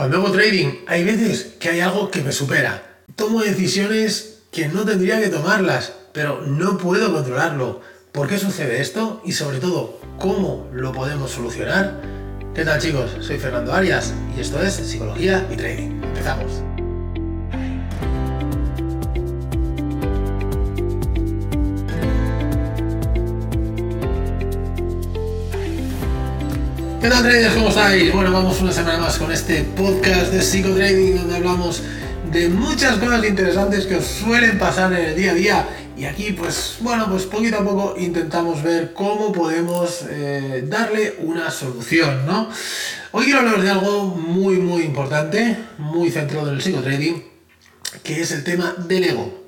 [0.00, 2.82] Cuando hago trading, hay veces que hay algo que me supera.
[3.16, 7.82] Tomo decisiones que no tendría que tomarlas, pero no puedo controlarlo.
[8.10, 9.20] ¿Por qué sucede esto?
[9.26, 12.00] Y sobre todo, ¿cómo lo podemos solucionar?
[12.54, 13.10] ¿Qué tal chicos?
[13.20, 16.02] Soy Fernando Arias y esto es Psicología y Trading.
[16.02, 16.69] Empezamos.
[27.00, 27.54] ¿Qué tal traders?
[27.54, 28.12] ¿Cómo estáis?
[28.12, 31.82] Bueno, vamos una semana más con este podcast de psicotrading donde hablamos
[32.30, 36.32] de muchas cosas interesantes que os suelen pasar en el día a día y aquí
[36.32, 42.50] pues bueno pues poquito a poco intentamos ver cómo podemos eh, darle una solución, ¿no?
[43.12, 47.24] Hoy quiero hablaros de algo muy muy importante, muy centrado en el psicotrading,
[48.02, 49.42] que es el tema del ego.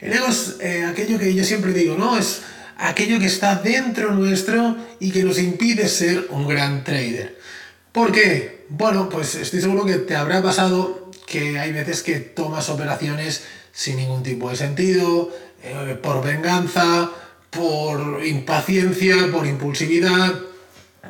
[0.00, 2.16] El ego es eh, aquello que yo siempre digo, ¿no?
[2.16, 2.42] Es
[2.76, 7.38] aquello que está dentro nuestro y que nos impide ser un gran trader.
[7.92, 8.64] ¿Por qué?
[8.68, 13.96] Bueno, pues estoy seguro que te habrá pasado que hay veces que tomas operaciones sin
[13.96, 15.30] ningún tipo de sentido,
[15.62, 17.10] eh, por venganza,
[17.50, 20.34] por impaciencia, por impulsividad.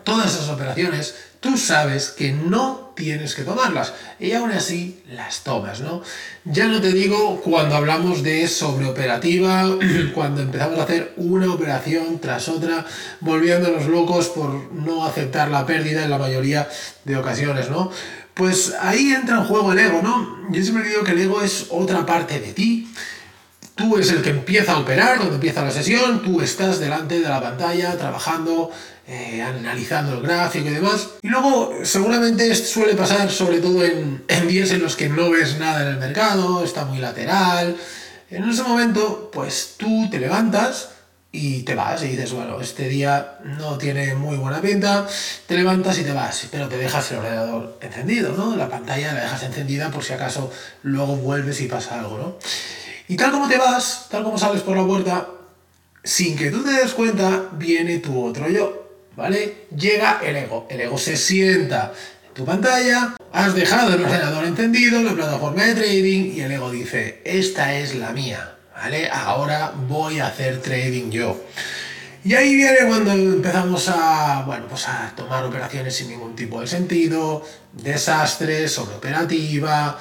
[0.03, 5.81] Todas esas operaciones tú sabes que no tienes que tomarlas y aún así las tomas,
[5.81, 6.01] ¿no?
[6.47, 9.69] Ya no te digo cuando hablamos de sobreoperativa,
[10.14, 12.86] cuando empezamos a hacer una operación tras otra,
[13.20, 16.67] volviéndonos locos por no aceptar la pérdida en la mayoría
[17.05, 17.91] de ocasiones, ¿no?
[18.33, 20.51] Pues ahí entra en juego el ego, ¿no?
[20.51, 22.89] Yo siempre digo que el ego es otra parte de ti.
[23.75, 27.28] Tú es el que empieza a operar, cuando empieza la sesión, tú estás delante de
[27.28, 28.70] la pantalla trabajando,
[29.06, 31.08] eh, analizando el gráfico y demás.
[31.22, 35.83] Y luego seguramente suele pasar sobre todo en días en los que no ves nada
[35.83, 37.77] en el mercado, está muy lateral.
[38.30, 40.91] En ese momento, pues tú te levantas
[41.36, 45.05] y te vas y dices, bueno, este día no tiene muy buena pinta,
[45.48, 48.55] te levantas y te vas, pero te dejas el ordenador encendido, ¿no?
[48.55, 50.52] La pantalla la dejas encendida por si acaso
[50.84, 52.39] luego vuelves y pasa algo, ¿no?
[53.09, 55.29] Y tal como te vas, tal como sales por la puerta,
[56.03, 58.85] sin que tú te des cuenta, viene tu otro yo.
[59.17, 59.67] ¿vale?
[59.77, 60.67] Llega el ego.
[60.70, 61.93] El ego se sienta
[62.29, 66.70] en tu pantalla, has dejado el ordenador encendido, la plataforma de trading y el ego
[66.70, 69.09] dice, esta es la mía, ¿vale?
[69.11, 71.41] Ahora voy a hacer trading yo.
[72.25, 76.67] Y ahí viene cuando empezamos a, bueno, pues a tomar operaciones sin ningún tipo de
[76.67, 79.98] sentido, desastres, sobreoperativa,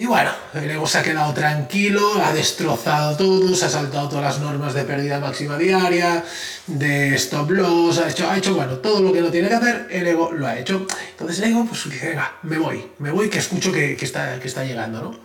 [0.00, 4.24] y bueno, el ego se ha quedado tranquilo, ha destrozado todo, se ha saltado todas
[4.24, 6.24] las normas de pérdida máxima diaria,
[6.66, 9.88] de stop loss, ha hecho, ha hecho, bueno, todo lo que no tiene que hacer,
[9.90, 10.86] el ego lo ha hecho.
[11.10, 14.48] Entonces el ego, pues dice, venga, me voy, me voy que escucho que, está, que
[14.48, 15.18] está llegando, ¿no?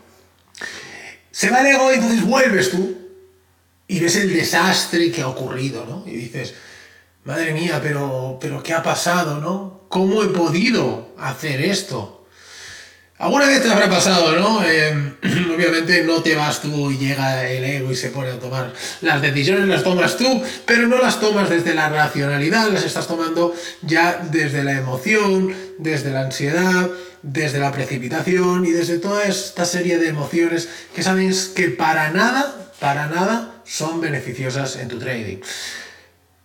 [1.31, 2.97] Se va el ego y entonces vuelves tú
[3.87, 6.03] y ves el desastre que ha ocurrido, ¿no?
[6.05, 6.53] Y dices,
[7.23, 9.85] madre mía, pero, pero ¿qué ha pasado, no?
[9.87, 12.24] ¿Cómo he podido hacer esto?
[13.17, 14.61] Alguna vez te habrá pasado, ¿no?
[14.65, 15.15] Eh,
[15.55, 19.21] obviamente no te vas tú y llega el ego y se pone a tomar las
[19.21, 24.27] decisiones, las tomas tú, pero no las tomas desde la racionalidad, las estás tomando ya
[24.31, 26.89] desde la emoción, desde la ansiedad,
[27.21, 32.69] desde la precipitación y desde toda esta serie de emociones que sabes que para nada,
[32.81, 35.37] para nada son beneficiosas en tu trading.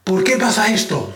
[0.05, 1.13] ¿Por qué pasa esto?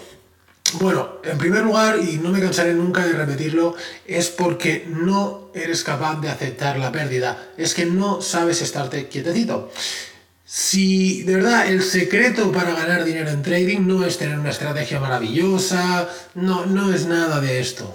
[0.80, 3.76] Bueno, en primer lugar, y no me cansaré nunca de repetirlo,
[4.06, 7.50] es porque no eres capaz de aceptar la pérdida.
[7.56, 9.70] Es que no sabes estarte quietecito.
[10.44, 15.00] Si de verdad el secreto para ganar dinero en trading no es tener una estrategia
[15.00, 17.92] maravillosa, no, no es nada de esto.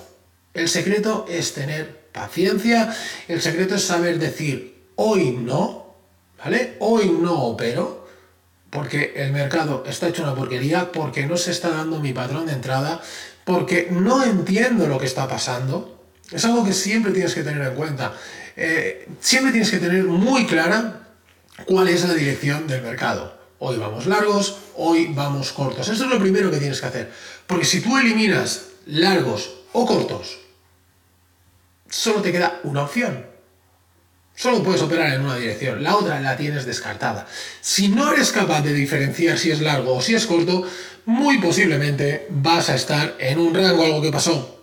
[0.53, 2.93] El secreto es tener paciencia,
[3.27, 5.95] el secreto es saber decir hoy no,
[6.43, 6.75] ¿vale?
[6.79, 7.98] Hoy no opero,
[8.69, 12.53] porque el mercado está hecho una porquería, porque no se está dando mi patrón de
[12.53, 13.01] entrada,
[13.43, 16.03] porque no entiendo lo que está pasando.
[16.31, 18.13] Es algo que siempre tienes que tener en cuenta.
[18.55, 21.07] Eh, siempre tienes que tener muy clara
[21.65, 23.39] cuál es la dirección del mercado.
[23.57, 25.89] Hoy vamos largos, hoy vamos cortos.
[25.89, 27.11] Eso es lo primero que tienes que hacer.
[27.47, 30.39] Porque si tú eliminas largos o cortos,
[31.89, 33.25] solo te queda una opción.
[34.39, 37.27] Solo puedes operar en una dirección, la otra la tienes descartada.
[37.59, 40.65] Si no eres capaz de diferenciar si es largo o si es corto,
[41.03, 44.55] muy posiblemente vas a estar en un rango, algo que pasó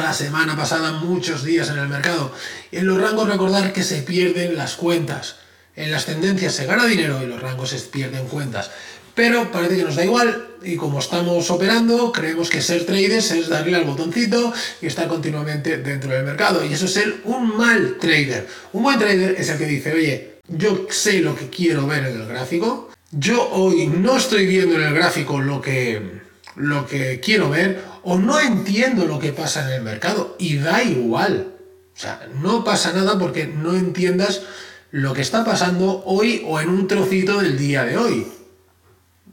[0.00, 2.32] la semana pasada muchos días en el mercado.
[2.70, 5.36] En los rangos recordar que se pierden las cuentas.
[5.74, 8.70] En las tendencias se gana dinero y los rangos se pierden cuentas
[9.18, 13.48] pero parece que nos da igual y como estamos operando, creemos que ser traders es
[13.48, 16.64] darle al botoncito y estar continuamente dentro del mercado.
[16.64, 18.46] Y eso es ser un mal trader.
[18.72, 22.20] Un buen trader es el que dice, oye, yo sé lo que quiero ver en
[22.20, 26.20] el gráfico, yo hoy no estoy viendo en el gráfico lo que,
[26.56, 30.82] lo que quiero ver o no entiendo lo que pasa en el mercado y da
[30.82, 31.52] igual.
[31.94, 34.42] O sea, no pasa nada porque no entiendas
[34.90, 38.26] lo que está pasando hoy o en un trocito del día de hoy.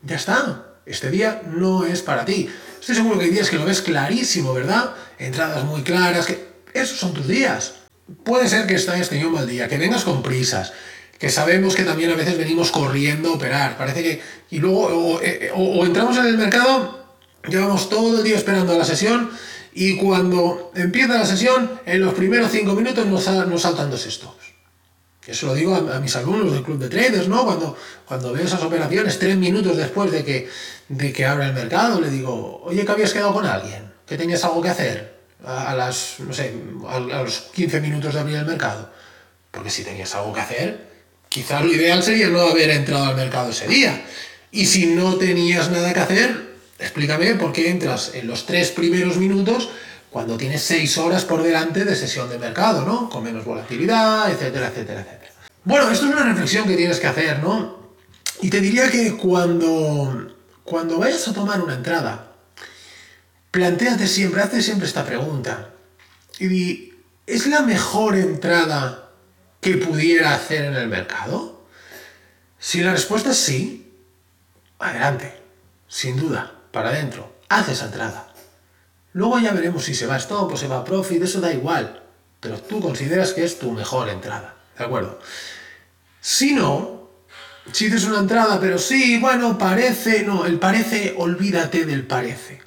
[0.03, 0.64] Ya está.
[0.85, 2.49] Este día no es para ti.
[2.79, 4.93] Estoy seguro que hay días que lo ves clarísimo, ¿verdad?
[5.17, 7.75] Entradas muy claras, que esos son tus días.
[8.23, 10.73] Puede ser que hayas tenido un mal día, que vengas con prisas,
[11.17, 13.77] que sabemos que también a veces venimos corriendo a operar.
[13.77, 14.21] Parece que.
[14.51, 15.51] Y luego, o, eh,
[15.83, 17.03] entramos en el mercado,
[17.47, 19.31] llevamos todo el día esperando a la sesión,
[19.73, 24.05] y cuando empieza la sesión, en los primeros cinco minutos nos, nos saltan dos
[25.27, 27.45] Eso lo digo a, mis alumnos del club de traders, ¿no?
[27.45, 27.75] Cuando,
[28.05, 30.49] cuando veo esas operaciones, tres minutos después de que,
[30.87, 34.43] de que abra el mercado, le digo, oye, que habías quedado con alguien, que tenías
[34.43, 36.53] algo que hacer a, las, no sé,
[36.87, 38.91] a, los 15 minutos de abrir el mercado.
[39.49, 40.89] Porque si tenías algo que hacer,
[41.29, 44.05] quizás lo ideal sería no haber entrado al mercado ese día.
[44.51, 49.17] Y si no tenías nada que hacer, explícame por qué entras en los tres primeros
[49.17, 49.69] minutos
[50.15, 53.09] cuando tienes seis horas por delante de sesión de mercado, ¿no?
[53.09, 55.33] Con menos volatilidad, etcétera, etcétera, etcétera.
[55.65, 57.91] Bueno, esto es una reflexión que tienes que hacer, ¿no?
[58.41, 60.33] Y te diría que cuando,
[60.63, 62.31] cuando vayas a tomar una entrada,
[63.51, 65.71] planteate siempre, hazte siempre esta pregunta.
[66.39, 66.93] Y
[67.27, 69.09] ¿es la mejor entrada
[69.59, 71.65] que pudiera hacer en el mercado?
[72.57, 73.91] Si la respuesta es sí,
[74.79, 75.37] adelante,
[75.89, 78.31] sin duda, para adentro, haz esa entrada.
[79.15, 82.03] Luego ya veremos si se va stop o se va profit, eso da igual.
[82.41, 84.55] Pero tú consideras que es tu mejor entrada.
[84.77, 85.21] ¿De acuerdo?
[86.19, 87.11] Si no,
[87.71, 90.23] si dices una entrada, pero sí, bueno, parece.
[90.23, 92.59] No, el parece, olvídate del parece.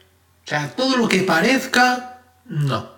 [0.47, 2.97] O sea, todo lo que parezca, no.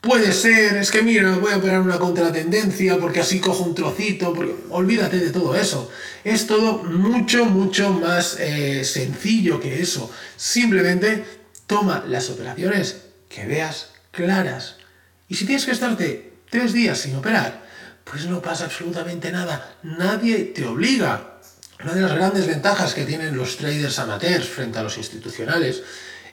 [0.00, 4.34] Puede ser, es que mira, voy a operar una contratendencia porque así cojo un trocito,
[4.70, 5.88] olvídate de todo eso.
[6.24, 10.10] Es todo mucho, mucho más eh, sencillo que eso.
[10.36, 11.38] Simplemente
[11.68, 14.78] Toma las operaciones que veas claras.
[15.28, 17.62] Y si tienes que estarte tres días sin operar,
[18.04, 19.76] pues no pasa absolutamente nada.
[19.82, 21.34] Nadie te obliga.
[21.84, 25.82] Una de las grandes ventajas que tienen los traders amateurs frente a los institucionales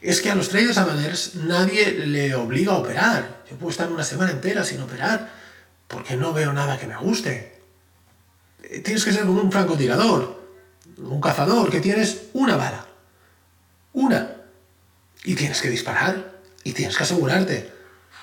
[0.02, 3.44] es que a los traders amateurs nadie le obliga a operar.
[3.50, 5.30] Yo puedo estar una semana entera sin operar
[5.88, 7.60] porque no veo nada que me guste.
[8.64, 10.42] Eh, tienes que ser como un francotirador,
[10.98, 12.86] un cazador, que tienes una bala.
[13.94, 14.35] Una.
[15.26, 17.70] Y tienes que disparar y tienes que asegurarte.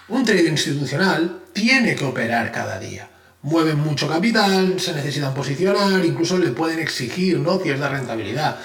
[0.09, 3.09] Un trader institucional tiene que operar cada día.
[3.43, 7.59] Mueven mucho capital, se necesitan posicionar, incluso le pueden exigir ¿no?
[7.59, 8.59] cierta rentabilidad.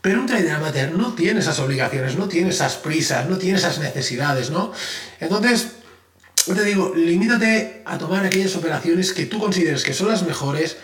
[0.00, 3.78] Pero un trader amateur no tiene esas obligaciones, no tiene esas prisas, no tiene esas
[3.78, 4.72] necesidades, ¿no?
[5.20, 5.68] Entonces,
[6.46, 10.76] te digo, limítate a tomar aquellas operaciones que tú consideres que son las mejores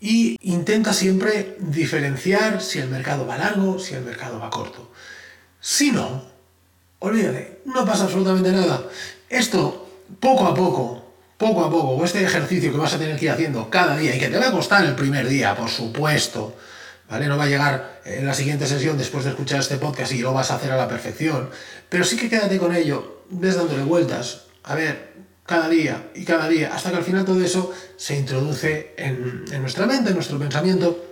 [0.00, 4.90] y intenta siempre diferenciar si el mercado va largo, si el mercado va corto.
[5.60, 6.24] Si no,
[7.00, 8.82] olvídate, no pasa absolutamente nada.
[9.28, 11.04] Esto, poco a poco,
[11.36, 14.16] poco a poco, o este ejercicio que vas a tener que ir haciendo cada día
[14.16, 16.56] y que te va a costar el primer día, por supuesto,
[17.10, 17.26] ¿vale?
[17.26, 20.32] No va a llegar en la siguiente sesión después de escuchar este podcast y lo
[20.32, 21.50] vas a hacer a la perfección.
[21.88, 25.10] Pero sí que quédate con ello, ves dándole vueltas, a ver,
[25.44, 29.60] cada día y cada día, hasta que al final todo eso se introduce en, en
[29.60, 31.04] nuestra mente, en nuestro pensamiento,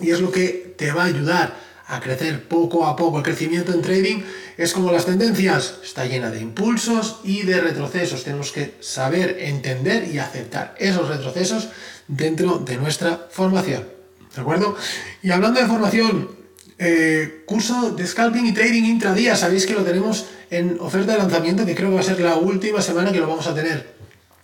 [0.00, 1.54] y es lo que te va a ayudar
[1.88, 3.18] a crecer poco a poco.
[3.18, 4.22] El crecimiento en trading
[4.56, 8.24] es como las tendencias, está llena de impulsos y de retrocesos.
[8.24, 11.68] Tenemos que saber entender y aceptar esos retrocesos
[12.08, 13.86] dentro de nuestra formación.
[14.34, 14.76] ¿De acuerdo?
[15.22, 16.30] Y hablando de formación,
[16.78, 21.64] eh, curso de scalping y trading intradía, sabéis que lo tenemos en oferta de lanzamiento,
[21.64, 23.94] que creo que va a ser la última semana que lo vamos a tener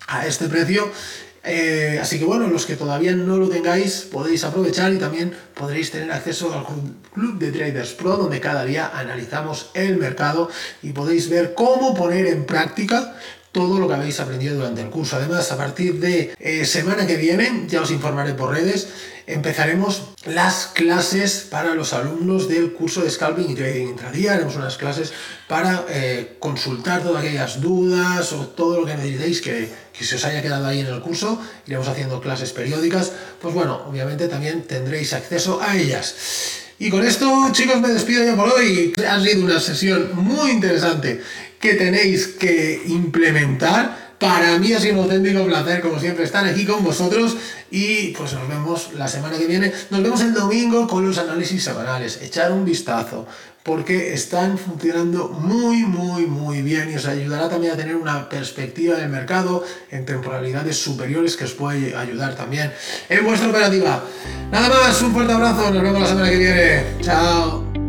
[0.07, 0.91] a este precio.
[1.45, 5.91] Eh, así que bueno, los que todavía no lo tengáis podéis aprovechar y también podréis
[5.91, 6.65] tener acceso al
[7.13, 10.49] Club de Traders Pro donde cada día analizamos el mercado
[10.83, 13.17] y podéis ver cómo poner en práctica
[13.51, 15.17] todo lo que habéis aprendido durante el curso.
[15.17, 18.89] Además, a partir de eh, semana que viene, ya os informaré por redes,
[19.27, 24.35] empezaremos las clases para los alumnos del curso de Scalping y Trading Intradía.
[24.35, 25.13] Haremos unas clases
[25.49, 30.25] para eh, consultar todas aquellas dudas o todo lo que necesitéis que, que se os
[30.25, 31.41] haya quedado ahí en el curso.
[31.67, 33.13] Iremos haciendo clases periódicas.
[33.41, 36.15] Pues bueno, obviamente también tendréis acceso a ellas.
[36.79, 38.93] Y con esto, chicos, me despido ya por hoy.
[39.09, 41.21] Ha sido una sesión muy interesante
[41.61, 46.65] que tenéis que implementar para mí ha sido un auténtico placer, como siempre, estar aquí
[46.65, 47.37] con vosotros
[47.73, 49.73] y pues nos vemos la semana que viene.
[49.91, 52.21] Nos vemos el domingo con los análisis semanales.
[52.23, 53.27] Echar un vistazo
[53.65, 58.97] porque están funcionando muy, muy, muy bien y os ayudará también a tener una perspectiva
[58.97, 62.73] del mercado en temporalidades superiores que os puede ayudar también
[63.09, 64.05] en vuestra operativa.
[64.53, 66.85] Nada más, un fuerte abrazo, nos vemos la semana que viene.
[67.01, 67.82] Chao.